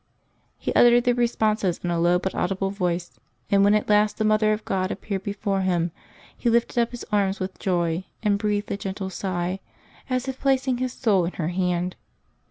He 0.57 0.73
uttered 0.73 1.03
the 1.03 1.13
responses 1.13 1.79
in 1.83 1.91
a 1.91 1.99
low 1.99 2.17
but 2.17 2.33
audible 2.33 2.71
voice; 2.71 3.19
and 3.51 3.63
when 3.63 3.75
at 3.75 3.87
last 3.87 4.17
the 4.17 4.25
Mother 4.25 4.51
of 4.51 4.65
God 4.65 4.89
appeared 4.89 5.21
before 5.21 5.61
him, 5.61 5.91
he 6.35 6.49
lifted 6.49 6.81
up 6.81 6.89
his 6.89 7.05
arms 7.11 7.39
with 7.39 7.59
joy 7.59 8.05
and 8.23 8.39
breathed 8.39 8.71
a 8.71 8.77
gentle 8.77 9.11
sigh, 9.11 9.59
as 10.09 10.27
if 10.27 10.39
placing 10.39 10.79
his 10.79 10.93
soul 10.93 11.25
in 11.25 11.33
her 11.33 11.49
hand. 11.49 11.97